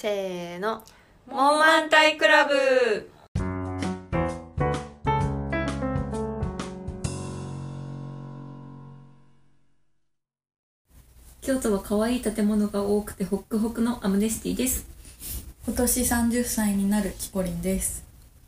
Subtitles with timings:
[0.00, 0.84] せーの。
[1.26, 3.10] モーマンタイクラブ。
[11.42, 14.86] 京都は可愛い建物が多くてホックホクのアムネスティです。
[15.66, 18.04] 今年30歳になるキコリンです。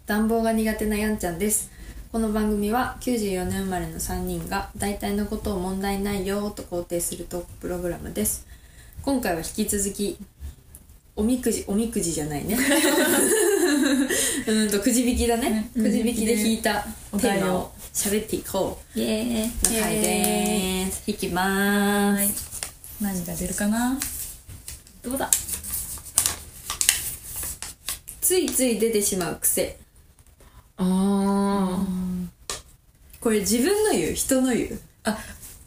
[0.06, 1.72] 暖房が苦手なやんちゃんです。
[2.12, 8.46] この番組は94年生まれの3人が大体のことを問題ないよと肯定するトークプログラムです。
[9.02, 10.16] 今回は引き続き
[11.20, 12.56] おみくじおみくじじゃないね。
[14.48, 15.70] うんとくじ引きだね。
[15.74, 16.80] うんくじ引きで引いた
[17.12, 19.44] テーマを喋っていこイエーイ。
[19.44, 21.02] うの回です。
[21.06, 22.50] 引きまーす
[23.02, 23.98] 何が出るかな？
[25.02, 25.30] どうだ？
[28.22, 29.78] ついつい出てしまう癖。
[30.78, 31.86] あ
[33.20, 34.14] これ自分の言う？
[34.14, 34.80] 人の言う？
[35.04, 35.14] あい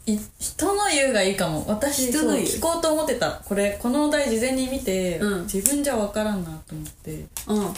[0.06, 1.64] 人の言うがいいかも。
[1.66, 2.46] 私人の言う。
[2.46, 3.30] そう聞こうと思ってた。
[3.44, 5.42] これこのお題事前に見て、うん。
[5.44, 7.74] 自分じゃ分からんなと思って、うん、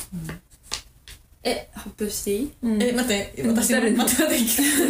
[1.44, 2.52] え発表していい？
[2.62, 2.82] うん。
[2.82, 3.98] え待って私誰の？
[3.98, 4.44] 待って待って。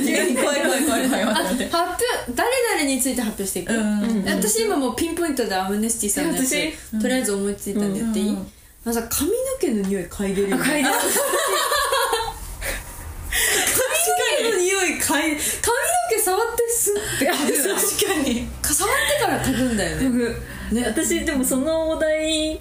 [0.07, 1.69] 急 に怖い怖い怖い怖いあ待って。
[1.69, 2.03] 発表
[2.35, 3.73] 誰々について発表していく、
[4.27, 8.53] 私今もうピンポイントでアムネスティさんのやつ、えとりあえず思いついたんでやっていい、うんうん
[8.87, 10.51] あのさ髪の毛の匂い嗅いでる。
[10.51, 10.91] よ、ね、髪の
[14.39, 15.33] 毛の匂い嗅い髪
[16.27, 18.49] 触ってスッて確かに。
[18.63, 20.35] 触ってから嗅ぐんだよね。
[20.73, 20.85] ね。
[20.89, 22.61] 私でもそのお題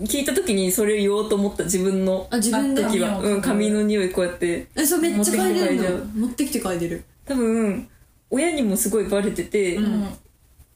[0.00, 3.18] 聞いた時にそれ言おうと思った自分のあ自分で時は。
[3.18, 7.04] うん髪の匂いこうやってえそうめっちゃ嗅いでる持ってきて嗅いじゃうの持ってきて嗅いでる。
[7.26, 7.88] 多分
[8.30, 10.08] 親にもすごいバレてて、うん。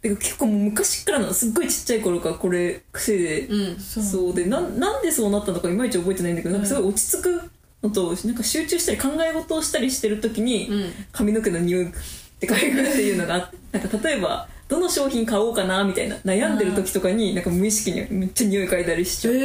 [0.03, 4.05] 結構もう昔からのすっごいちっちゃい頃からこれ癖で、うんそう。
[4.05, 7.50] そうでなんなんでそうなったのかいまいち覚えてないんだけど、なんかすごい落ち着く
[7.83, 10.93] のとなんか集中したり考え事をしたりしてる時に、うん。
[11.13, 11.93] 髪の毛の匂いっ
[12.39, 19.39] て嗅ぐっていうのがあ なんか例えばどの商品買おうかなみたいな悩んでる時とかになんか無意識にめっちゃ匂い嗅いだりしちゃう、へ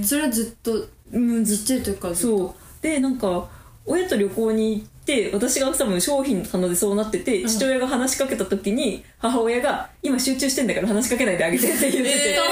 [0.00, 2.38] えそれはずっとうん、ずっちっちゃい時からずっと？
[2.38, 2.82] そう。
[2.82, 3.48] でなんか
[3.88, 12.48] 親と旅行に行って私が多分商品の棚でそうなってて、父親が話しかけた時に母親が「今集中してんだから話しかけないであげて」って言ってて、かわ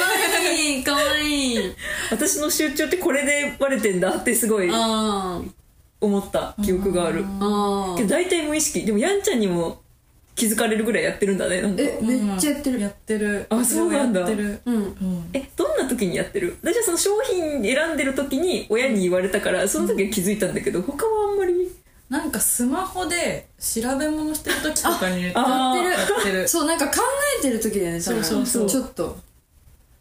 [0.50, 1.58] いいかわいい。
[2.10, 5.48] 私の集中ってこれでバレてんだってすごいあー。
[6.00, 7.24] 思った記憶がある。
[7.40, 7.96] あー。
[7.96, 8.84] けど大体無意識。
[8.84, 9.80] でもやんちゃんにも
[10.34, 11.82] 気づかれるぐらいやってるんだねなんか。
[11.82, 12.80] えめっちゃやってる。
[12.80, 13.46] やってる。
[13.48, 14.20] あそうなんだ。
[14.20, 14.60] やってる。
[14.66, 14.74] うん。
[14.76, 15.24] うん。
[15.32, 16.56] えどんな時にやってる？
[16.62, 21.25] 私はその商品選んでる時に親に言われたからその時は気づいたんだけど他は
[22.08, 26.46] なんかスマホで調べ物してる時とかにやってる。
[26.48, 27.02] そうなんか考
[27.38, 28.22] えてる時だよね多分。
[28.22, 28.70] そうそうそう。
[28.70, 29.18] ちょっと。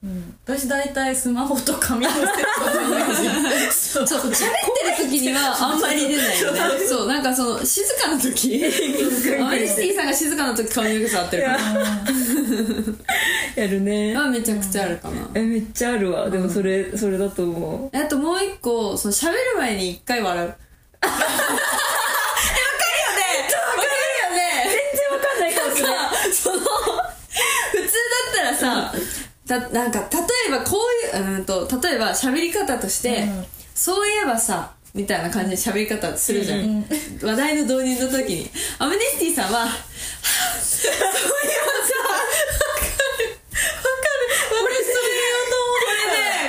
[0.04, 0.38] うん。
[0.46, 4.08] 私大体スマホと紙のセッ そう。
[4.08, 4.20] そう。
[4.20, 4.36] 喋っ
[4.96, 6.60] てる時にはあんまり出ないよね。
[6.88, 7.08] そう。
[7.08, 8.64] なんかその静かな時。
[9.40, 11.58] アメリスティさんが静かな時髪の毛触ってるから。
[13.56, 13.68] や。
[13.68, 14.16] るね。
[14.16, 15.28] はめちゃくちゃあるかな。
[15.34, 16.30] えめっちゃあるわ。
[16.30, 17.98] でもそれ、それだと思う。
[17.98, 20.56] あともう一個その喋る前に一回笑う
[21.06, 21.56] えわかるよ
[23.16, 23.22] ね
[23.56, 23.88] わかる
[24.24, 26.82] よね全然わかんないかもしれないその普通だ
[28.32, 28.94] ったらさ、
[29.48, 30.06] たなんか例
[30.48, 30.78] えばこ
[31.14, 33.46] ういううんと例えば喋り方として、うん。
[33.76, 36.86] そういえばさみたいな感じで喋り方するじゃん、
[37.22, 38.50] 話題の導入の時に。
[38.80, 42.24] アムネスティさんはそういえばさわか
[43.20, 43.28] る。
[43.28, 44.32] わかる。
[44.64, 45.14] 俺それ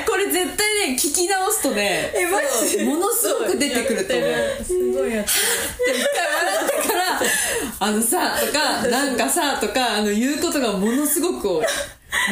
[0.06, 2.78] これねこれ絶対ね聞き直すとねえマジ？
[2.78, 4.65] でものすごく出てくると思う。
[4.65, 7.21] すごいやってって一回笑ったから
[7.81, 11.66] 「あのさ」とか「なんかさ」とかあの言うことがものすごく多い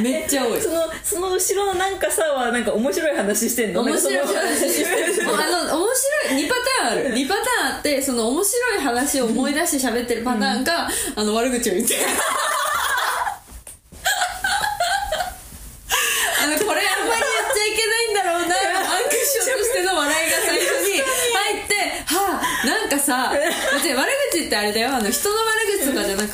[0.03, 0.61] めっちゃ多い。
[0.61, 3.83] そのその後ろのなんかさはなんか面白い話してんの？
[3.83, 4.71] 面白い話。
[4.71, 7.15] してるもうあの面白い2パターンある。
[7.15, 11.95] 2パターンあってその面白い話を思い出して喋ってるパターンか、あの悪口を言って。
[11.95, 12.01] る
[16.45, 24.95] あのこれあんまり言っちゃいけないんだろうなアンクションとしての笑いが最初に入ってはあなんかさ別に悪口ってあれだよ。
[24.95, 25.64] あの人の悪口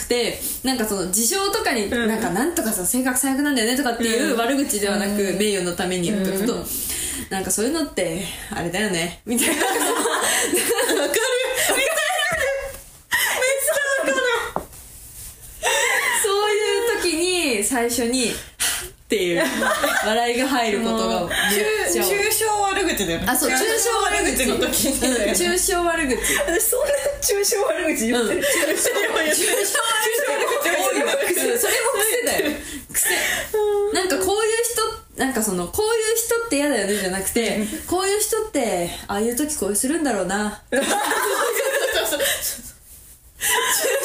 [0.00, 1.90] くてなんかその事象とかにん。
[1.90, 6.64] なんかなんとかさ性格最悪なんだよねとかっていう悪口ではなく名誉のために言っとくと
[7.28, 9.54] なんかそういうのってあれだよねみたいな。
[9.54, 9.80] かる。
[16.22, 17.16] そういう時
[17.58, 18.32] に最初に
[19.10, 19.42] っていう
[20.06, 21.28] 笑いが入ることがめっ
[21.90, 22.14] ちゃ多い。
[22.14, 23.26] 抽象悪口だよね。
[23.26, 24.94] あそう抽象悪口の時に。
[24.94, 26.14] うん抽象悪口。
[26.46, 29.50] 私そんな抽象悪口言ってる、抽象悪口。
[29.50, 29.58] 多
[30.94, 31.10] いわ。
[31.58, 32.56] それも癖だよ。
[32.92, 33.10] 癖。
[33.94, 40.62] なんかこういう人なんかそのこういう人って嫌だよねじゃなくてこういう人ってああいう時こうするんだろうな。
[43.40, 43.99] 抽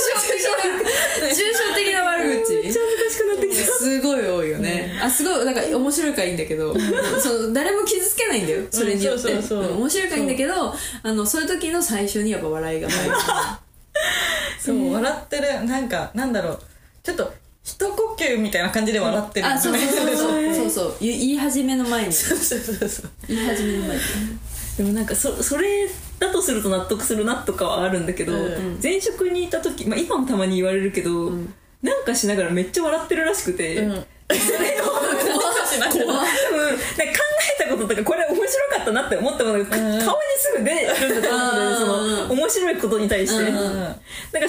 [0.46, 2.54] 象的な抽象的な悪口。
[2.54, 3.64] めっちゃ難しくなってきた。
[3.66, 6.74] すすごい多いよね、あすごいなんか面白いからいいんだけど、
[7.20, 9.68] そう誰も傷つけないんだよそれによって、うんそうそう。
[9.68, 13.16] そう面白いからいいんだけどあのそういう時の最初にやっぱ笑いが入る
[14.60, 16.60] そう笑ってるなんかなんだろう。
[17.04, 17.34] ちょっと
[17.64, 19.48] 一呼吸みたいな感じで笑ってる。
[19.48, 20.54] あそうそうそうそう。
[20.56, 20.96] そうそう。
[21.00, 22.14] 言い始めの前に。
[22.14, 23.10] そうそうそうそう。
[23.28, 24.04] 言い始めの前に
[24.78, 25.88] でもなんかそそれ
[26.20, 28.80] だとすると納得するなとかはあるんだけど、うん。
[28.82, 31.32] 前職にいた時、まあ、今もたまに言われるけど、
[31.82, 33.94] なんかしながらめっちゃ笑ってるらしくて、うん。
[33.94, 34.86] それを
[35.66, 36.86] しながら多分なんか考
[37.60, 40.72] えたこととかこれ面白かったなって思ったものが、顔にすぐ出
[41.08, 41.56] るんだと思うん。
[41.56, 43.58] だよねその面白いことに対して、うん。
[43.58, 43.74] うん。
[43.74, 44.00] なんか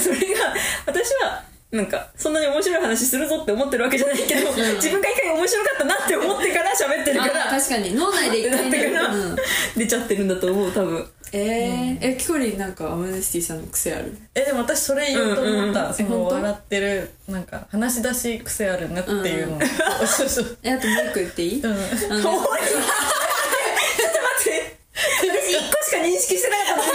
[0.01, 0.55] それが
[0.87, 1.43] 私は
[1.77, 7.47] なんかそんなに面白い話するぞって思ってるわけじゃないけど、自分が一回面白かったなって思ってから喋ってるから。
[7.49, 9.37] あ確かに脳内で一回ね うん。
[9.77, 11.07] 出ちゃってるんだと思う多分。
[11.33, 14.17] えー、えキコリンなんかアムネスティさんの癖ある？
[14.35, 15.89] えでも私それ言おうと思った、うん。
[15.89, 19.61] うんその笑ってるなんか話し出し癖あるねっていうの、
[20.07, 20.59] そうそうそう。
[20.63, 21.61] えあともう一個言っていい、うん。
[21.99, 22.77] ちょっと待って。
[24.97, 26.89] 私一個しか認識してなかったのに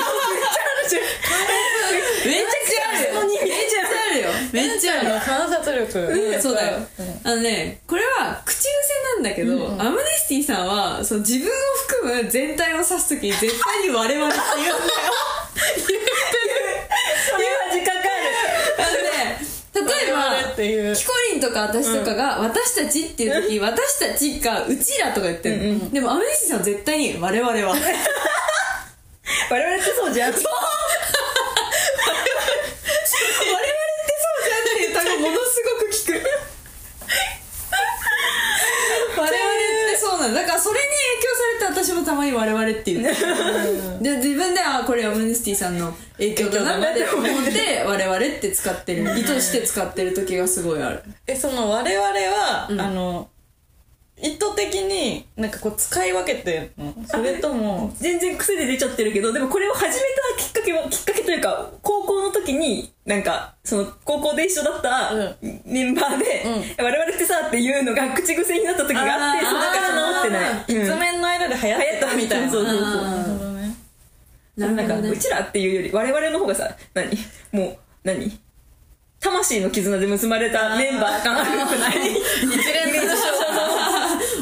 [2.26, 6.84] めっちゃあるじゃんめっちゃあるよめっちゃあるよめっちゃあるよ観察力、うん、そうだよん。
[7.24, 8.70] あのね、これは口癖
[9.16, 11.52] なんだけど、アムネスティさんは、その自分を
[11.88, 14.90] 含む全体を指すときに絶対に我々って 言うんだよ。
[17.30, 18.22] それは時間かかる
[18.78, 19.40] あのね、
[19.74, 25.90] 例えば、キコリンとか私とかが、私たちっていう時、私たちか、うちらとか言ってるの。
[25.92, 27.76] でもアムネスティさんは絶対に我々は。
[29.50, 30.44] 我々ってそうじゃんそう
[34.42, 36.26] じゃんっていう単語ものすごく聞く
[39.18, 40.42] 我々ってそうなんだ。
[40.42, 40.86] だからそれに
[41.60, 43.04] 影響されて私もたまに我々って言う。
[44.02, 51.04] で自分ではこれはムニスティさんの影響だなって思って我々って使ってる意図して使ってる時がすごいある。
[51.28, 53.28] えその我々は、あの
[54.22, 56.94] 意図的になんかこう使い分けてんの。
[57.08, 59.92] それとも 全然癖で出ちゃってるけどでもこれを始め
[60.38, 66.46] たきっかけはきっかけというか高校の時になんかその高校で一緒だったうメンバーで、
[66.78, 70.94] 我々ってさっていうのが口癖になった時があってそのから治ってない、うん。
[70.94, 72.52] 一面の間で流行ってたみたいな。
[72.52, 73.02] そうそうそう。
[73.02, 73.76] なるほどね。
[74.58, 77.18] なんか、うちらっていうより我々の方がさ何？
[77.52, 78.40] もう何？
[79.20, 82.12] 魂の絆で結ばれたメンバー感あるくない？
[82.12, 83.16] 一連の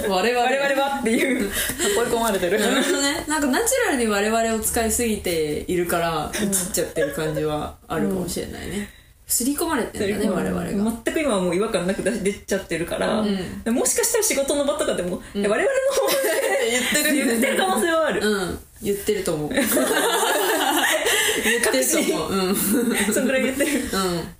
[0.09, 0.45] 我々。
[0.45, 2.59] 我々はっていう追い込まれてる。
[2.59, 3.25] なるほどね。
[3.27, 8.89] なんかナチュラルに我々を使いすぎているから映っちゃってる感じはあるかもしれないね。
[9.27, 10.91] 刷り込まれてるんだね我々が。
[11.05, 13.23] 全く今はもう違和感なく出出ちゃってるから、
[13.71, 18.59] もしかしたら仕事の場とかでも、我々の方で言ってる言ってる可能性はある、うん。
[18.81, 19.49] 言ってると思う。
[19.53, 19.77] 言って
[21.77, 22.31] ると思う。
[22.33, 22.55] うん。
[23.13, 23.81] そんぐらい言ってる。
[23.81, 23.89] うん。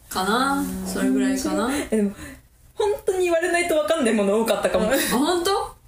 [0.10, 0.63] かな？
[0.88, 1.69] それぐらいかな？
[1.92, 2.12] でも
[2.80, 5.80] 本当に言われないと分かんないもの多かったかも、本当？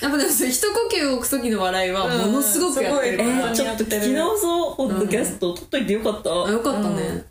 [0.00, 3.18] やっぱでもそれ一呼吸を置く時の笑いはものすごくやってる。
[3.18, 4.76] から、えー、ちょっと聞き直そう。
[4.76, 7.24] ポッドキャスト撮っといてよかった、あよかったね、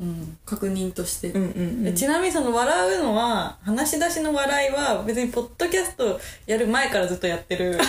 [0.00, 0.38] うん。
[0.46, 1.94] 確認として、うんうんうん。
[1.94, 7.72] ちなみにその笑うのは話し出しの笑いは別にポッドキャストやる前からずっとやってる。
[7.76, 7.84] ずっ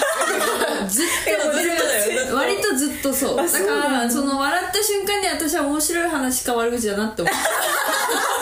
[0.90, 3.38] とずっと割とずっとそう。
[3.38, 3.46] だ。
[3.48, 3.60] か
[3.90, 7.34] らその笑った瞬間に私は面白い話か悪口だなって思う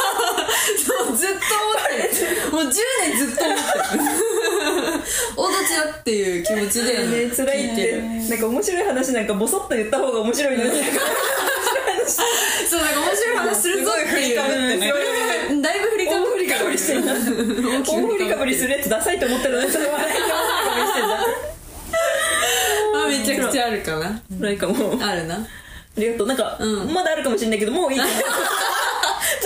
[0.85, 2.51] そうずっと思ってる。
[2.51, 2.73] もう10
[3.07, 4.03] 年ずっと思ってる。
[5.37, 6.11] おどちだって。
[6.11, 8.01] いう気持ちでね辛いって。
[8.29, 10.71] なんか面白い話なんかボソッと言った方が面白いのに。
[12.09, 14.79] そうなんか面白い話するぞっていう。
[14.79, 14.91] ね
[15.51, 17.17] うんだいぶ振りかぶりかぶりしてるな大
[17.83, 21.07] 振りかぶりするやつダサいと思ってるのにそれ笑いで大振りかぶりしてる
[22.93, 24.21] まあめちゃくちゃあるかな。
[24.39, 24.91] なんかも。
[24.91, 25.35] うあるな。
[25.35, 25.39] あ
[25.97, 26.37] りがとうなん。
[26.37, 28.05] か、うんまだあるかもしれないけどもういいか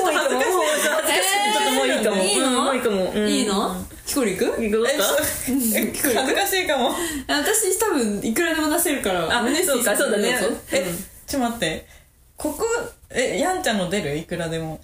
[0.02, 0.16] ももうい。
[0.16, 2.30] いかももうちょっともうい。
[2.30, 2.48] いかも、いいの？
[2.48, 3.86] うんもういいかも、うん、いいの？
[4.06, 6.92] キコリくいいかどうえかそう恥ずかしいかも。
[7.28, 9.26] 私多分いくらでも出せるから。
[9.26, 10.38] あそうかそうだね。
[10.72, 10.98] え、うん。
[11.28, 11.88] ちょっと待って。
[12.36, 12.66] ここ
[13.10, 14.18] えやんちゃんの出る？
[14.18, 14.82] いくらでも。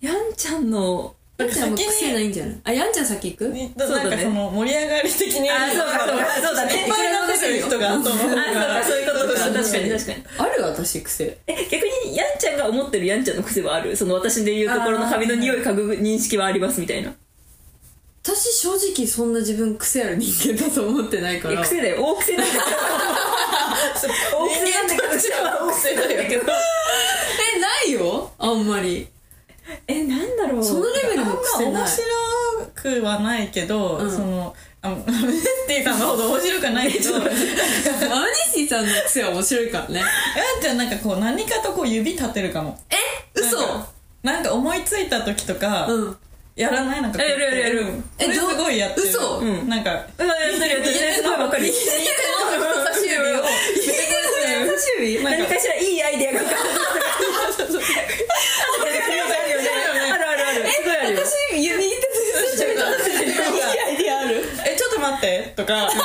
[0.00, 4.10] やんちゃんのやんちゃん癖ないんじゃないあやんちゃん先行くにそうだね。
[4.10, 6.74] なんかその盛り上がり的にあそうかそうかそうだね。
[6.74, 9.40] いっぱい出せる人がそうかそういうことか。
[9.50, 10.24] 確かに確かに。
[10.38, 11.38] ある私癖。
[11.46, 13.96] え逆にやんちゃんが思ってるやんちゃんの癖はある？
[13.96, 17.12] その私で言うところの髪の匂い嗅ぐ認識はありますみたいな。
[18.22, 21.60] 私正直そんな自分癖ある人間だと思ってないから。
[21.60, 21.96] え癖だよ。
[22.06, 22.64] 大癖なんだけど。
[24.38, 26.22] 大癖なんだけ大癖だよ
[27.56, 28.30] えないよ？
[28.38, 29.08] あんまり
[29.86, 30.64] えなんだろう。
[30.64, 31.82] そのレベルの癖ない。
[31.82, 32.04] 面白
[32.74, 34.10] くはないけど、うん。
[34.10, 37.12] そのあメスティさんのほど面白くないけど。
[37.12, 40.02] やんマムニシーさんの癖は面白いからね。
[40.62, 42.78] ちゃんなんかこう何かとこう指立てるかも。
[42.90, 42.96] え
[43.38, 43.58] 嘘。
[44.22, 46.16] なんか思いついた時とか、うん。
[46.56, 47.22] やらないなんか。
[47.22, 47.84] えやるやるやる。
[47.86, 49.08] これすごいやってる。
[49.08, 49.38] 嘘。
[49.38, 49.68] うん。
[49.68, 49.96] なんかうん。
[49.96, 53.16] やってるやってるすごいわかる人差し指。
[53.16, 53.92] を人
[54.72, 56.62] 差し指何かしらいいアイデアが 浮かんで
[60.12, 61.96] あるあるあるすごいあるよ私指に手
[62.64, 64.88] いいアイデアあるえちょ
[65.24, 65.88] ってとか。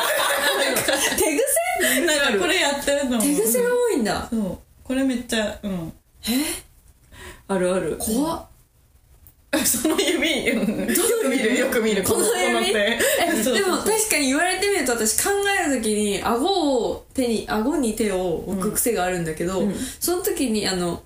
[1.17, 4.27] 手癖なんかこれやってると思う手癖が多いんだ。
[4.29, 4.57] そう。
[4.83, 5.93] これめっちゃうん。
[7.47, 7.97] あるある。
[7.99, 8.45] 怖っ。
[9.65, 12.71] その指、うん、よく見るよく見るこの指？
[12.71, 15.31] でも確かに言われてみると私考
[15.65, 19.63] える時に顎を手に顎に手を置く癖があるんだけど、
[19.99, 21.01] その時にあの、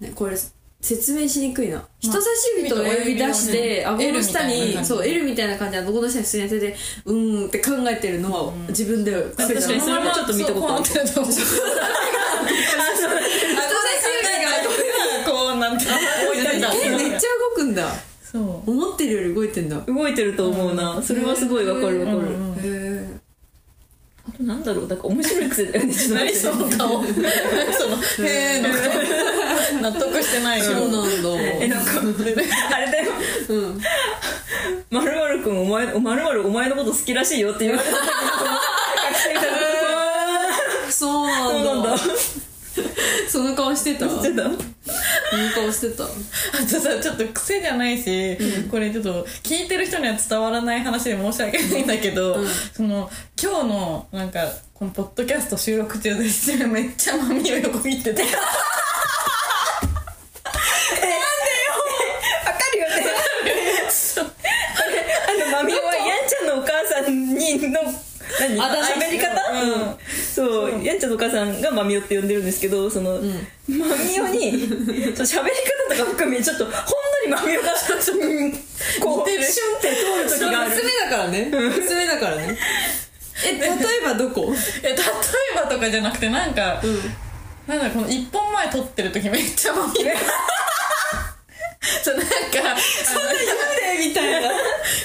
[0.00, 0.36] ね、これ
[0.80, 2.26] 説明しにくいな人差し
[2.58, 10.84] 指と親指出してまあ顎の下にそう L みたいな感じで顎の下に普通にやっててうーんって考えてるのは自分で確かにそれもちょっと見たことある。
[10.84, 11.56] 人差し指
[14.44, 15.84] がこうなって
[16.90, 17.88] めっちゃ動くんだ。
[18.22, 18.70] そう。
[18.70, 19.76] 思ってるより動いてんだ。
[19.76, 21.02] へ動いてると思うな。
[21.02, 22.18] それはすごいわかるわかる。
[22.18, 23.20] うんうんえ
[24.28, 24.86] あとなんだろう。
[24.88, 25.94] なんか面白い癖だよね。
[26.10, 27.02] 何その顔。
[27.06, 27.10] そ
[27.88, 29.35] のへえの顔
[29.82, 31.28] 納得してないそうなんだ。
[31.60, 31.92] えなんか
[32.74, 33.12] あれだよ。
[33.48, 33.80] うん。
[34.90, 37.96] まるまるくんお前おまるまるお前のこと好きらしいよって言われた。
[37.96, 38.16] 時の学
[39.16, 39.48] 生さんが
[40.90, 41.62] そうなんだ。
[41.62, 41.98] そうなんだ。
[43.28, 44.08] その顔してた？
[44.08, 44.44] してた？
[44.44, 44.56] その
[45.54, 46.04] 顔してた？
[46.04, 48.38] あとさちょっと癖じゃないし、
[48.70, 52.48] これちょっと聞いてる人には伝わらない話で申し訳ないんだけど、うん。
[52.48, 56.18] その今日のなんかこのポッドキャスト収録中で
[56.66, 58.36] めっちゃマミを横切っててわか
[62.72, 63.06] るよね
[65.28, 66.84] あのマミオはヤンちゃんのお母
[67.58, 67.82] さんにの
[68.62, 69.96] 何喋り方うん。
[70.34, 70.84] そう。
[70.84, 75.50] ヤンちゃんのお母さんがマミオって呼んでるんですけどその、マミオにそう喋り
[75.88, 76.80] 方とか含めちょっとほんの
[77.24, 78.52] りマミオがうん
[79.00, 80.70] こうシュンって通る時がある。
[80.70, 81.50] 娘だからね。
[81.52, 82.58] 娘だからね。
[83.44, 83.70] え例え
[84.02, 84.52] ばどこ？
[84.82, 84.96] え例え
[85.54, 86.82] ばとかじゃなくてなんか、
[87.66, 89.92] なんだこの一本前撮ってる時めっちゃマミ
[92.04, 93.32] そうなんかそんな
[93.98, 94.50] みたいな。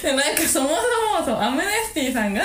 [0.01, 0.73] でなんかそもそ
[1.19, 2.43] もそのアムネスティさんが、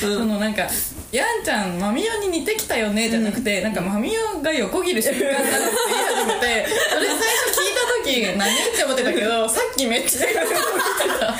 [0.00, 0.68] そのなんか
[1.10, 10.64] 「やんちゃんマミオに似てきたよね」じゃなくて、なんかマミオが横切る瞬間だって言い始めてそれ最初聞いた時何って思ってたけどさっきめっちゃ横切って
[11.08, 11.38] たそうなんか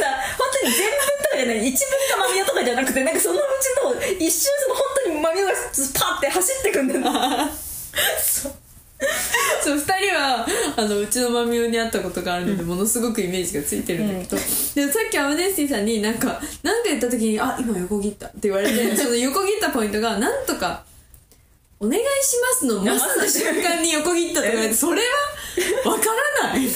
[0.00, 5.58] さ本当に全文とかじゃない一文がマミオとかじゃなくてなんかそのうちの一瞬その本当にマミオがパ
[6.16, 7.02] ッて走ってくんだよ
[8.22, 8.63] そう
[9.64, 10.46] 二人は
[10.76, 14.42] あのうちのマミオに会ったことがあるので、ものすごくイメージがついてるんだけど、
[14.74, 20.84] でもさっきアムネスティさんになんかなんか言った時に「あ今横切った」って言われて その横切ったポイントがなんとか
[21.80, 22.06] 「お願いし
[22.40, 25.02] ます」のマスの瞬間に横切ったとか言われてそれ
[25.84, 26.04] はわか
[26.42, 26.68] らない。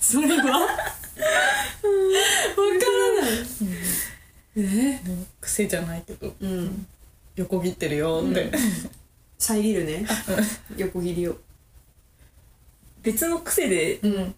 [0.00, 0.60] それは？
[0.60, 0.76] わから
[3.22, 3.32] ない、
[4.56, 5.00] え？
[5.40, 6.86] 癖じゃないけどうん。
[7.36, 8.50] 横切ってるよって、
[9.38, 10.06] 遮るね。
[10.76, 11.36] 横切りを
[13.02, 14.34] 別の癖でうん。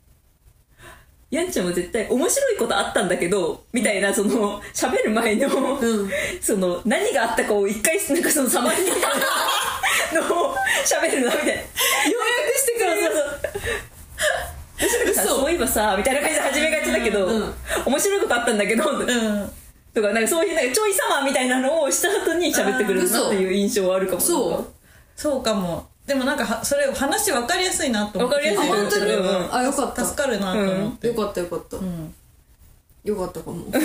[1.30, 6.10] やんちゃんは絶対面白いことあったんだけどみたいなその喋る前の、うん。
[6.42, 9.00] その何があったかを一回なんかそのサマリーみたい
[10.12, 11.52] なのを喋るなみたいな。
[11.52, 12.90] 要約してくる
[14.80, 17.54] そうそうそうそういえばさみたいな感じで始めがちだけど、うん。
[17.86, 19.52] 面白いことあったんだけど、うん。
[19.94, 24.20] とかなんかそういうなんかちょいサマーみたいなのをした後に喋ってくるなっていう印象はあるかも。
[24.20, 24.72] そう。
[25.14, 28.34] そうかもでもなんかはそれ話分かりやすいなと思って。
[28.34, 29.54] あわかりやすい本当に、うん。
[29.54, 30.04] あよかった。
[30.04, 32.14] 助かるなと思って、よかったよかった、うん。
[33.04, 33.64] よかったかも。
[33.70, 33.78] そ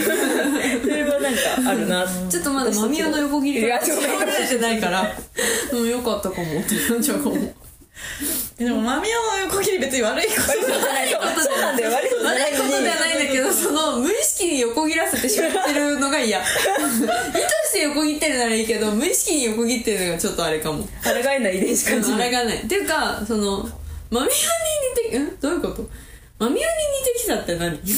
[0.88, 2.04] れはなんかあるな。
[2.28, 4.58] ちょっとまだマミオの横切りがいやちょっと考えて。
[4.58, 5.16] ないから。
[5.72, 5.88] うん。
[5.88, 6.60] よかったかも。
[6.60, 7.36] ってなっちゃうかも
[8.58, 11.10] でもマミオの横切り別に悪いことじゃない。
[11.10, 11.92] そうそうなんだよ。
[11.92, 16.40] 悪いことじゃない悪いことじゃないんだけどその無意識に横切らせてしまってるのが嫌。
[16.44, 16.50] 意図
[17.70, 20.84] して横切ってるならいいけど無意識に横切ってるのがちょっとあれかも。
[21.04, 22.22] 抗えない遺伝子感じない。
[22.22, 22.58] あれがない。
[22.58, 23.68] っていうかその
[24.12, 24.36] マミオに
[25.12, 25.40] 似てん？
[25.40, 25.90] どういうこと？
[26.38, 26.66] マミオに似
[27.14, 27.80] てきたって何？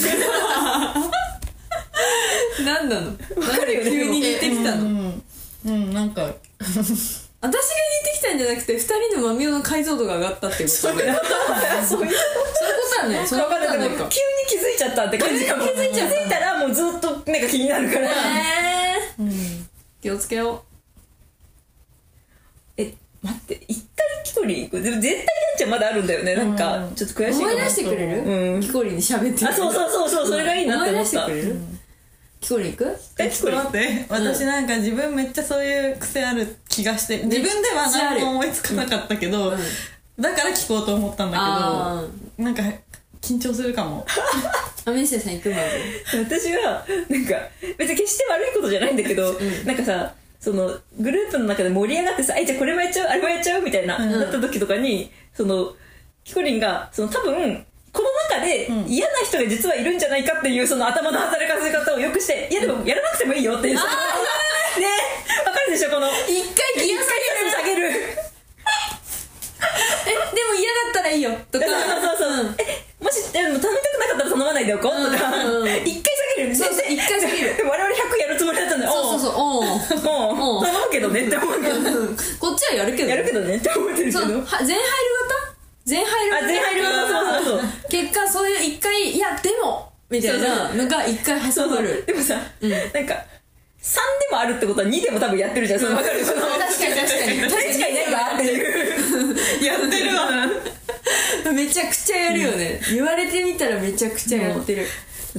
[2.63, 3.01] 何なの？
[3.01, 3.17] なん
[3.65, 5.23] で急に似てきたの、うん、
[5.65, 6.33] うん、なんか
[7.39, 8.79] 私が似てきたんじゃなくて二
[9.11, 11.15] 人のマミオの解像度が上がったっていうことね。
[11.87, 12.13] そういうこ
[12.95, 13.27] とはね。
[13.27, 14.09] そことはないかかんないでも急に
[14.49, 18.09] 気づいちゃったって感じか気づいちゃった気づいたらもうずっとなんか気になるから。
[18.09, 19.23] えー。
[19.23, 19.31] うん
[20.01, 20.63] 気をつけよ
[22.77, 25.25] え待って一回キコリンでも絶対やん
[25.57, 26.35] ちゃんまだあるんだよね。
[26.35, 26.95] なんかうん。
[26.95, 28.23] ちょっと悔しい思い出してくれる、
[28.55, 28.61] うん。
[28.61, 31.25] キコリンに喋ってあそうそうそうそうそれがいいなって思った。
[31.25, 31.59] 思い出してくれる、
[32.39, 32.97] キコリン行く？
[33.17, 34.05] えちょっと待って。
[34.09, 39.57] 私なんか自分めっちゃそういう癖ある気がして自分では何も思いつかなかったけど、うん。
[40.21, 42.03] だから聞こうと思ったんだあ
[42.37, 42.63] けどなんか
[43.21, 44.05] 緊張するかも。
[44.85, 46.23] アメニスティさん行くまで。
[46.23, 47.35] 私はなんか
[47.77, 49.33] 別に決して悪いことじゃないんだけど、
[49.65, 55.73] なんかさそのグループの中で盛り上がってさ「えじゃあこれもやっちゃうあれもやっちゃう」みたいな、なった時とかにその
[56.23, 63.97] キコリンがその多分この中で嫌な人が実はいるんじゃないかっていうその頭の働かせ方をよくして「いやでもやらなくてもいいよ」っていうさねわか
[65.67, 66.07] るでしょこの。
[66.25, 67.91] 一回ギア下げる下げる。
[70.07, 71.65] えでも嫌だったらいいよとか。
[71.65, 73.67] そうそうそう、えもしでも頼みたく
[73.99, 76.55] なかったら頼まないでおこうとか、うんうん一回下げる。
[76.55, 77.57] そうそう一回下げる。
[77.57, 78.85] でも我々100やるつもりだったんだ。
[78.85, 79.63] よそうそうそうおう。
[80.35, 80.61] もう。
[80.63, 80.65] う。
[80.65, 81.75] ん頼むけどねって思うけど。
[82.39, 84.19] こっちはやるけどやるけどねって思ってるけど。
[84.19, 84.81] そうは全入る
[85.27, 85.55] 型？
[85.85, 86.45] 全入る型。
[86.45, 87.09] あ全入る型そう
[87.43, 92.03] そうそう結果そういう一回いやでもみたいなのが一回挟まる。
[92.05, 92.67] でもさ、なんか3で
[94.37, 95.79] もあるってことは2でも多分やってるじゃん。
[95.79, 97.41] その分かるその確かに確かに。
[97.41, 99.65] 誰しかいないわっていう。
[99.65, 100.27] やってるわ。
[101.53, 104.85] めちゃくちゃやるよね、言われてみたらめちゃくちゃやってる、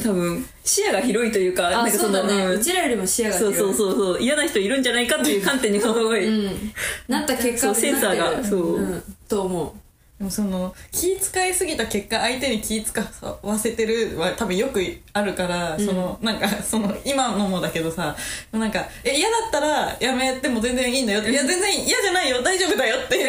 [0.02, 2.45] 多分視野が広いというかあなんかそうだね。
[2.45, 2.50] ん。
[2.50, 3.59] うちらよりも視野が広い。
[3.59, 6.73] そうそうそう嫌な人いるんじゃないかっていう観点にすごい、うん、
[7.09, 8.76] なった結果そうセンサーがそう。
[8.76, 9.88] うん、と思で
[10.25, 13.00] もその気使いすぎた結果相手に気使
[13.42, 14.80] わせてるは多分よく
[15.12, 18.16] あるから、そのなんかその今のもだけどさ
[18.52, 23.25] なんかえ嫌だったらやめても全然いいんだよっていや全然嫌じゃないよ大丈夫だよって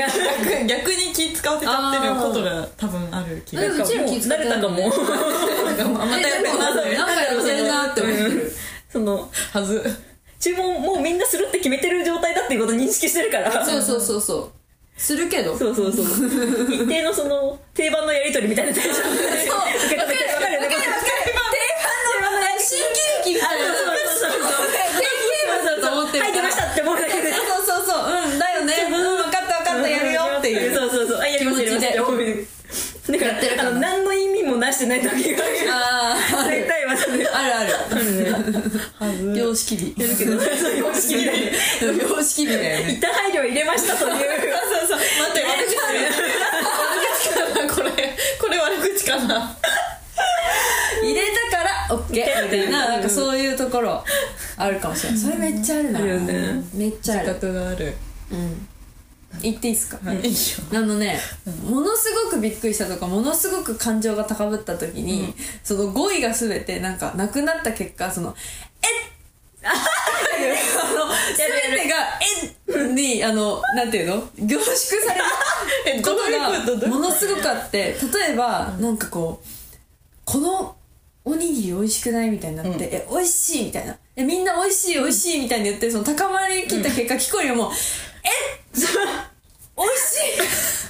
[0.68, 3.84] 逆逆に気使わせちゃってることが多分ある気がうする。
[3.84, 4.90] うちら気使慣れたかも。
[4.90, 8.52] またやってるなってえでもなんかやってるなって思ってる
[8.92, 9.84] そのはず。
[10.40, 13.66] 注文もうみんなするって決めてる状態だっていうことを認識してるから。
[13.66, 14.59] そうそうそうそう
[15.00, 15.58] するけど。
[15.58, 16.06] そうそうそう。
[16.70, 22.78] 一定のその定番のやり取りみたいなテンションで受け止めてわかるよね定番の新
[23.24, 23.66] 喜劇みたいな。
[23.68, 24.42] そうそうそう。
[24.42, 24.68] そう
[25.00, 27.34] ゲームだと思ってるはい出ましたって思うだけで。
[27.34, 28.36] そうそうそうう。
[28.36, 28.76] んだよね。
[28.92, 29.90] うん分かった分かった。
[29.90, 30.76] やるよっていう。
[30.76, 31.20] そうそうそう。
[31.20, 32.59] あやりますやります
[33.12, 33.70] だからやってるかな。
[33.70, 36.58] あの何の意味もなしてない時があーある。
[36.58, 37.26] 絶対はそれ。
[37.28, 37.76] あるある。
[39.00, 39.96] あるね様式美。
[39.98, 40.34] やるけど。
[40.34, 42.94] 様式みたいな様式美だよね。
[42.94, 44.20] 一旦配慮を入れましたというそう
[44.88, 44.98] そう。
[44.98, 47.90] 待って悪口かなこれ
[48.40, 49.58] これ悪口かな。
[51.02, 54.04] 入れたから OK みたいななんかそういうところ
[54.58, 55.20] あるかもしれない。
[55.20, 56.00] それめっちゃあるな。
[56.00, 56.64] あるよね。
[56.74, 57.96] めっちゃあ自る覚がある。
[58.32, 58.68] うん
[59.42, 60.00] 言っていいですか？
[60.12, 60.34] いい。
[60.34, 60.34] よ
[60.74, 61.20] あのね、
[61.66, 68.36] ものすごくびっくりしたとかものすごく感情が高ぶった時に、その語彙が全てなんかなくなった結果その
[68.82, 68.90] 「えっ!
[69.64, 69.74] 」あ
[70.94, 71.96] の全てが
[72.78, 74.30] 「えっ!」にあのなんていうの？
[74.40, 75.14] 凝縮さ
[75.86, 76.80] れる こと？
[76.80, 77.96] がものすごくあって
[78.28, 79.48] 例えばなんかこう
[80.26, 80.76] この
[81.26, 82.82] おにぎり美味しくないみたいになって、うん。
[82.82, 83.96] え美味しいみたいな。
[84.16, 87.72] えみんな美味しい美味しいみたいに言ってその高まりきった結果、キコリはもう
[88.24, 88.59] 「え
[89.78, 90.42] 美味しい!」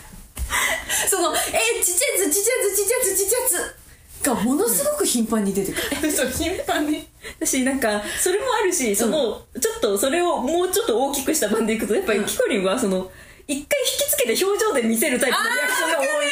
[1.10, 3.76] その「えちっちゃいやつちっちゃいやつちっちゃいやつちっちゃいやつ」
[4.24, 7.08] がものすごく頻繁に出てくる、 そう頻繁に。
[7.39, 13.10] 私なんかそれもあるしその、ちょっとそれをもうちょっと大きくした版でいくとやっぱりキコリンはその
[13.48, 16.08] 一回引きつけて表情で見せるタイプのリアクションが多い。
[16.08, 16.30] わかる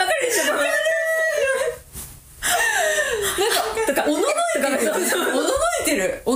[0.00, 0.56] わかるでしょこの
[3.38, 4.32] なんかとかおののい
[4.64, 5.22] てる。
[5.24, 6.35] おののいてるお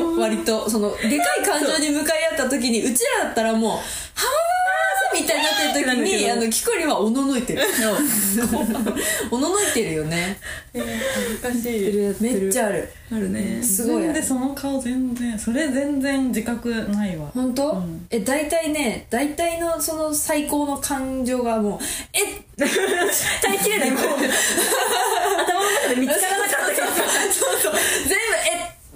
[0.00, 0.68] よ割と。
[0.68, 3.82] そのでかい感情に向かい合った時にうちらだったらもう「はあ」
[5.18, 7.62] みたいになってる時にあのキコリはおののいてる。
[9.30, 10.38] おののいてるよね。
[10.74, 11.92] 難しい。
[12.20, 12.88] めっちゃある。
[13.10, 13.30] ある。
[13.30, 17.30] ねすごいでその顔全然それ全然自覚ないわ。
[17.34, 18.06] 本当、ん。
[18.10, 22.24] え大体ね大体のその最高の感情がもう「えっ!」
[22.58, 22.68] 耐
[23.54, 23.90] えきれない。
[23.92, 24.20] も う頭の
[25.70, 26.86] 中で見つからなかったけど。
[26.86, 26.92] そ
[27.56, 27.72] うそう。
[28.06, 28.18] 全部「えっ!」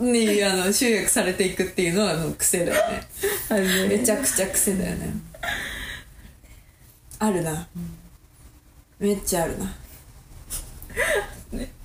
[0.00, 3.88] にあの集約されていくっていうのはあの癖だよね。
[3.88, 5.12] めちゃくちゃ癖だよね。
[7.18, 7.68] あるな、
[8.98, 9.66] めっちゃあるな、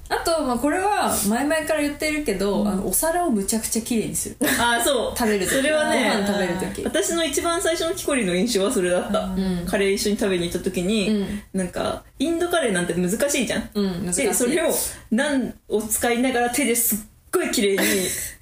[0.07, 4.37] あと、まあ、これは前々から言ってるけど、あのお皿をむちゃくちゃ綺麗にする。
[4.59, 5.17] あそう。
[5.17, 5.55] 食べる時。
[5.55, 6.83] それはねご飯食べる時。
[6.83, 9.65] 私の一番最初のキコリの印象はそれだった、ん。
[9.65, 11.41] カレー一緒に食べに行った時に、うん。
[11.53, 14.23] なんかインドカレーなんて難しいじゃん、うん難しい。
[14.25, 14.71] でそれを
[15.09, 16.99] ナンを使いながら手ですっ
[17.37, 17.81] ごい綺麗に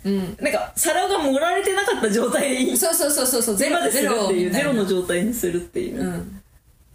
[0.05, 0.37] うん。
[0.41, 3.55] なんか皿が盛られてなかった状態にそうそうそうそうそう。
[3.55, 6.41] ゼロゼロでするっていうゼロの状態にするっていう、うん。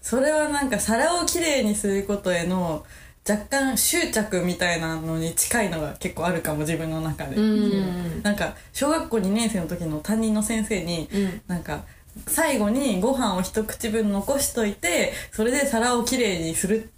[0.01, 2.85] それはなんか皿をきれいにすることへの
[3.29, 8.23] 若干執着みたいなのに近いのが結構あるかも自分の中で、ん。
[8.23, 11.41] なんか小学校2年生の時の担任の先生に、うん。
[11.47, 11.83] なんか
[12.27, 16.91] 最後にご飯を一口分残しといてそれで皿をきれいにする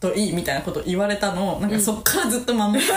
[0.00, 2.94] といいみたいなこと言われたのをなんかそっからずっと守ってた、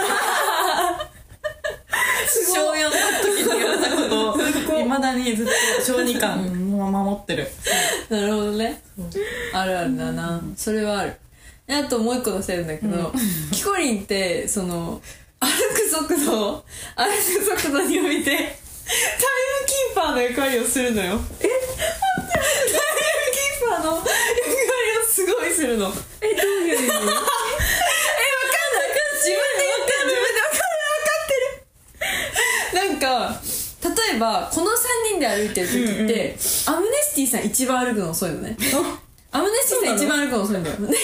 [2.53, 2.89] 小4の
[3.21, 4.85] 時に言われたことをい。
[4.85, 5.51] まだにずっと
[5.83, 6.37] 小2間
[6.69, 7.47] もう守ってる。
[8.09, 8.81] なるほどね。
[9.53, 11.15] あるあるだな、それはある。
[11.65, 13.13] であともう一個出せるんだけど、
[13.51, 15.01] キコリンってその
[15.39, 18.55] 歩く速度歩く速度においてタイム
[19.65, 21.19] キーパーの役割をするのよ。
[21.39, 21.43] え？
[21.43, 21.57] タイム
[22.29, 24.07] キーパーの役割
[25.01, 25.93] をすごいするの。
[26.21, 27.13] ええどういう意味わかん
[32.73, 33.41] なんか
[33.83, 34.71] 例えばこの3
[35.11, 38.57] 人で歩いてる時って、アムネスティさん一番歩くの遅いのね。
[39.33, 40.95] アムネスティさん一番歩くの遅いんだよでこの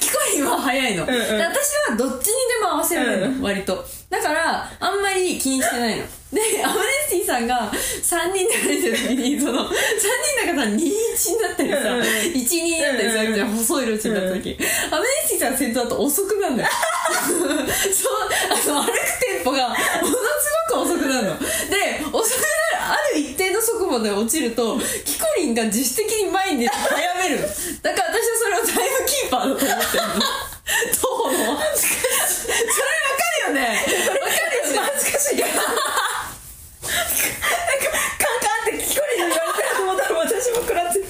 [0.00, 1.14] キコリンは早いの、んうん。
[1.14, 3.84] で私はどっちにでも合わせられるの、うん割と。
[4.08, 6.04] だからあんまり気にしてないの。
[6.32, 12.02] でアムネスティさんが3人で歩いてる時にその3人だからさ21になったりさ、うんうん。
[12.02, 13.48] 12になったりするじゃん。
[13.50, 14.58] 細い路地になった時、
[14.90, 16.70] アムネスティさん先頭だと遅くなるんだよ。
[17.20, 17.52] そう
[18.50, 18.92] あの歩く
[19.42, 20.14] テンポがものす
[20.70, 21.46] ごく遅くなるので
[22.12, 27.38] 遅くなるある一定の速度で落ちるとキコリンが自主的に前に出て早める
[27.82, 30.22] だから私はそれをタイムキーパーだと思ってるの
[30.94, 35.58] 徒歩のそれわかるよねわかるよね恥ずかしいなんか
[38.18, 41.04] カンカンってキコリンに言われてると思ったら私も食らってる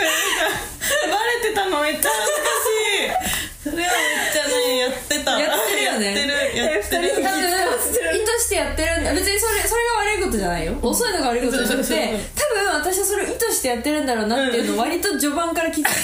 [0.00, 2.74] バレてたのめっちゃ恥ずかし
[3.06, 5.69] いそれはめっちゃねやってたやって
[6.00, 7.22] ねやってる。
[7.22, 8.16] やってる。
[8.16, 9.12] 意図してやってるんだ。
[9.12, 10.74] 別にそれそれが悪いことじゃないよ。
[10.82, 16.02] 遅いのが悪いことじゃなくて多分私はそれを意図してやってるんだろうなっていうのを割と序盤から気づいてるし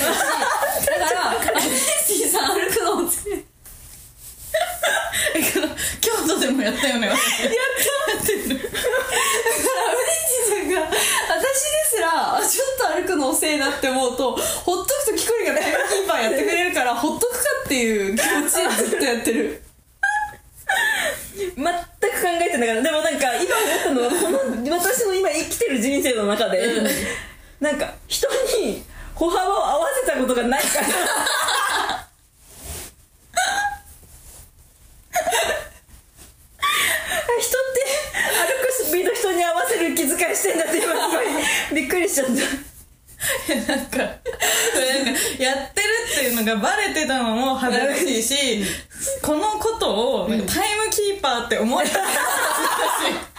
[0.87, 3.45] だからアメスティさん歩くの遅い
[5.35, 5.69] えけど
[6.01, 7.09] 京都でもやったよね。
[7.09, 7.63] 私や
[8.23, 8.33] って。
[8.33, 8.77] るだから
[10.47, 10.97] さんが私で
[11.85, 19.63] すらあちょっと歩くの遅いなって思うとほっとくとキコリがタイムキーパーやってくれるからほっとくかっていう気持ちでずっとやってる
[21.57, 21.79] 全く考
[22.39, 22.83] えてなかった。
[22.83, 24.39] でもなんか今思ったのはこの
[24.79, 26.63] 私の今生きてる人生の中で、
[27.61, 28.29] なんか人
[28.61, 30.87] に歩幅を合わせたことがないから。
[37.39, 37.81] 人って
[38.33, 41.27] 歩くスピード人に合わせる気遣いしてんだって今すごい
[41.75, 42.33] びっくりしちゃった
[43.67, 48.65] なんかこれなんかやってるっていうのがバレてたのも恥ずかしいし
[49.23, 49.91] このこと
[50.23, 50.47] をタイム
[50.91, 53.37] キーパーって思われたら恥ずかし い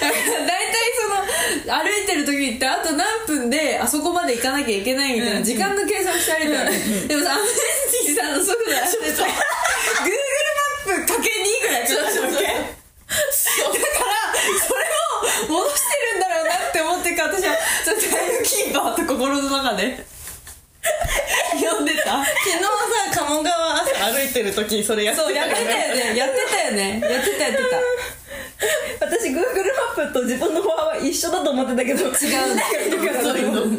[0.00, 6.72] 大体その歩いてる時ってあと何分であそこまで行かなきゃいけないみたいな時間の計算して歩いてるわけ。
[7.08, 9.28] でもさアメスティさんの速度やってると Google
[10.86, 12.44] マップかけ2ぐらいかかるわけ。
[12.44, 12.52] だか
[14.06, 14.12] ら
[14.66, 14.80] それ
[15.48, 15.89] を戻して
[17.10, 20.06] ってか私はちょっとタイムキーパーと心の中で。
[21.60, 22.24] 呼んでた。
[22.24, 22.62] 昨日
[23.12, 26.16] さ鴨川朝歩いてる時それやってたそうやってたよね。
[26.16, 27.00] やってたよね。
[27.02, 27.58] やってたやって
[28.98, 29.06] た。
[29.06, 32.04] 私 Google マップと自分の歩幅一緒だと思ってたけど。
[32.04, 33.76] 違うんだいるからでも多分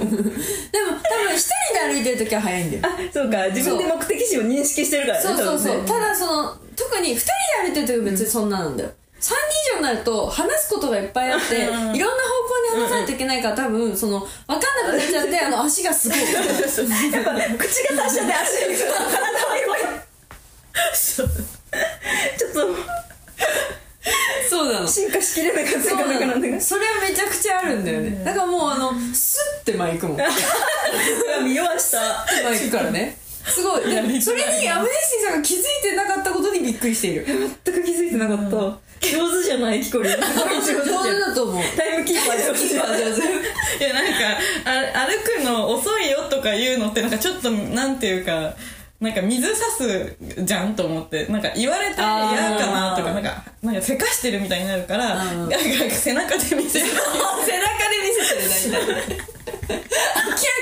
[1.34, 2.84] 一人で歩いてる時は早いんだよ。
[2.86, 3.48] あそうか。
[3.48, 5.88] 自分で目的地を認識してるからねそうそうそう、ね。
[5.88, 7.32] ただその特に2人で
[7.64, 9.01] 歩いてる時は別にそんななんだよ、3人以上
[9.82, 12.06] になると話すことがいっぱいあって、いろんな方向
[12.78, 16.20] に話さないといけないから多分その分かんなくなっちゃってあの足がすごい。
[16.20, 19.82] やっぱ口が達者で足が体は弱い
[20.96, 22.60] ちょっと
[24.50, 24.88] そうなの。
[24.88, 26.62] 進化しきれなかったからかなんだけど。
[26.62, 28.24] それはめちゃくちゃあるんだよね。
[28.24, 30.18] だからもうあのスッて前行くもん。
[31.46, 32.26] 見弱した。
[32.44, 33.18] 前行くからね。
[33.46, 33.84] すごい。
[33.86, 37.26] でそれにアムネスティさんが気づいてなかったことにびっくりしている。
[37.26, 41.64] 全く気づいてなかった上手じゃないキコリ上手だと思う。
[41.76, 42.68] タイムキーパー上手。
[42.68, 42.92] じゃんい
[43.84, 44.20] やなんか
[44.66, 48.54] あ歩くの遅いよとか言うのってなんかちょっとなんていうか
[49.00, 51.26] なんか水差すじゃんと思って。
[51.26, 52.58] なんか言われて嫌あー。
[52.60, 55.50] かなとかなんかなんかせかしてるみたいになるからうん。
[55.50, 55.60] なんか
[55.90, 56.86] 背中で見せる。
[57.44, 59.18] 背中で見せてる大体。
[59.72, 60.11] 明 ら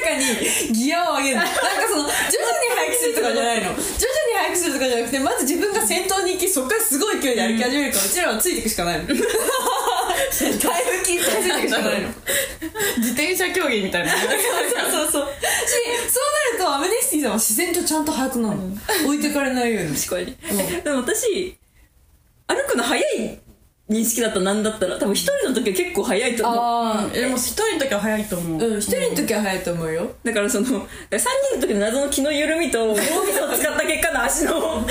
[0.10, 1.36] かにギアを上げる。
[1.38, 1.54] なんか
[1.88, 3.64] その徐々に速くするとかじゃないの。
[3.64, 3.86] 徐々に
[4.34, 9.08] 速くするとかじゃなくてまず自分が先頭に行きそこからすごい勢いで歩き始めるから、うちらはついていくしかないの。
[9.08, 9.22] タイム
[11.06, 12.10] キーパーついていくしかないの。
[12.98, 14.12] 自転車競技みたいな。
[14.12, 15.24] そうそうそうしそうな
[16.54, 19.96] るとアムネスティさんは自然とちゃんと速くなるの、置いてかれないように。
[19.96, 20.36] 確かに。
[20.84, 21.58] でも私
[22.48, 23.40] 歩くの早い
[23.90, 26.60] 認識だったなんだったら多分一人の時は結構早いと思う。
[26.62, 30.12] あえでも一人の時は早いと思う、うん一人の時は速いと思うよ。
[30.24, 30.86] だからその 3
[31.18, 31.26] 人
[31.56, 33.00] の時の謎の気の緩みと脳み
[33.34, 34.54] そを使った結果の足の。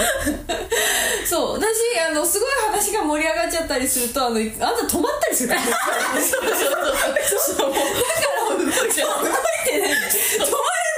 [1.24, 1.68] そう私
[2.10, 5.60] あのすごい話が盛り上がっちゃったりするとあのあんた止まったりするから。
[6.20, 6.60] そうそうそう。
[7.56, 7.80] そうだか
[8.50, 8.98] ら動いて動いてない。
[8.98, 9.12] 止ま
[9.78, 9.88] るん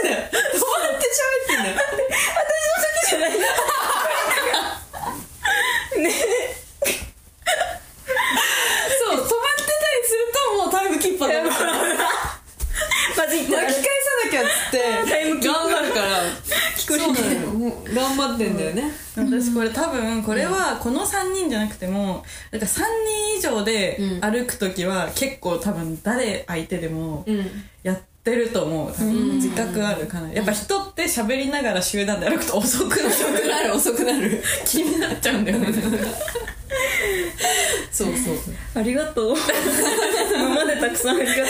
[0.04, 0.16] だよ。
[0.30, 1.12] 止まって喋
[1.44, 1.76] ってんだよ。
[1.76, 3.28] 私の時じゃない
[6.00, 6.10] ね
[8.98, 9.28] そう止まってたり
[10.04, 11.78] するともうタイムキーパーだからマ
[13.28, 13.62] ジって巻き返さ
[14.24, 14.78] なきゃっつって
[15.10, 15.16] タ
[18.34, 24.20] ってんだよね私これ多分これはこの3人じゃなくてもなんか3人以上でうん。
[24.23, 27.44] 歩く時は結構多分誰相手でもうん。
[27.83, 28.90] やってると思う。
[28.90, 30.31] 多分自覚あるかな。
[30.31, 33.75] りやっぱ人って喋りながら集団で歩くと遅くな遅くなる。
[33.75, 34.42] 遅くなる。
[34.64, 35.66] 気になっちゃうんだよね。
[37.92, 38.37] そうそう
[38.77, 39.37] ありがとう。
[40.37, 41.42] 今までたくさんありがと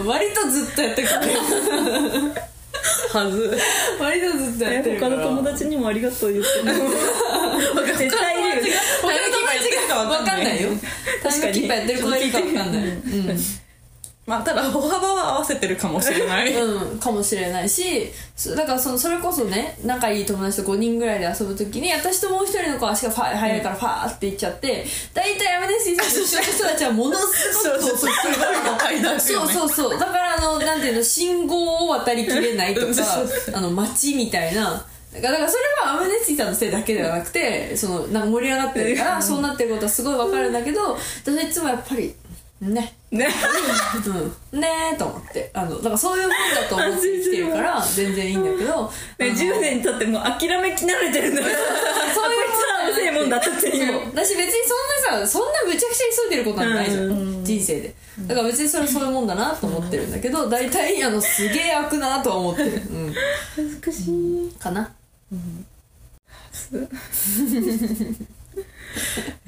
[0.00, 0.04] う。
[0.04, 0.06] ん。
[0.06, 2.45] 割とずっとやってるからねう
[3.12, 3.58] はず。
[4.00, 5.16] 割とずっとやってるから。
[5.16, 6.74] 他の友達にもありがとう言ってる。
[7.98, 10.68] 絶対いるよタイムキーパーやってるか分かんないよ。
[11.22, 12.82] タイムキーパーやってる子がいるか分かんない。
[12.82, 13.65] うん
[14.26, 16.52] まあただ歩幅は合わせてるかもしれない。
[16.60, 32.86] うん、かもしれないしそだからそのそれこそね仲いい友達と5人ぐらいで遊ぶ時に私ともう一人の子は足がファ速いからファーって行っちゃって大体アメネスティさんと一緒の人たちはものすごくそうそうそうそうそうだからあのなんていうの信号を渡りきれないとか
[33.54, 42.14] あの街みたいなだからそれはアメネスティさんのせいだけではなくてそのなんか盛り上がってるからそうなってることはすごいわかるんだけど私はいつもやっぱり
[42.60, 43.26] ねね。
[44.52, 45.50] うん、ねえと思って。
[45.54, 51.48] あのだからそういうもんだと思って生きてるから全然いいんだけどね10年経ってもう諦めき慣れてるんだよ。
[52.14, 54.74] そういうこいつらのせいもんだったっていう私別にそ
[55.12, 57.94] んなさそんなむちゃくちゃ急いでることなんてないじゃん、人生で。
[58.26, 63.14] だから別にそれはそういうもんだなと思ってるんだけど大体あのすげえ開くなとは思ってる、うん、
[63.80, 64.50] 難しい。
[64.58, 64.90] かな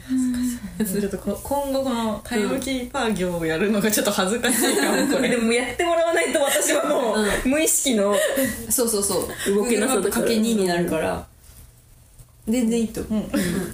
[0.08, 5.28] ちょっとこ今後このタイムキーパー業をやるのがちょっと恥ずかしいかもこれ。
[5.28, 8.14] でもやってもらわないと私はもう、無意識の
[8.70, 9.54] そうそうそう。
[9.54, 10.22] 動けなさだか。
[10.22, 11.26] け2になるから。
[12.48, 13.24] 全然いいと思う、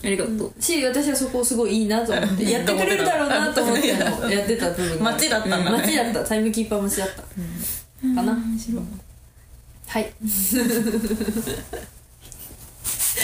[0.03, 0.53] ありがとう。
[0.59, 5.05] し私はそこすごいいいなと思ってやってくれるだろうなと思ってのやってた部分が。
[5.13, 5.65] 街だったんだね。
[5.69, 6.25] う街だった。
[6.25, 8.37] タイムキーパー街だった、かな。
[9.87, 10.13] はい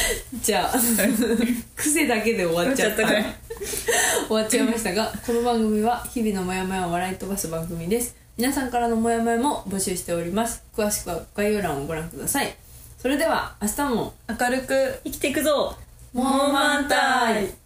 [0.43, 0.79] じゃあ
[1.77, 3.07] 癖だけで終わっちゃった。
[3.07, 3.35] 終わっちゃ
[4.29, 8.17] 終わっちゃいましたがこの番組は日々のモヤモヤを笑い飛ばす番組です。
[8.37, 10.63] 皆さんからのモヤモヤも募集しております。
[10.75, 12.55] 詳しくは概要欄をご覧ください。
[12.99, 14.15] それでは明日も。
[14.29, 15.77] 明るく生きていくぞ。
[16.13, 17.60] モーマンタイ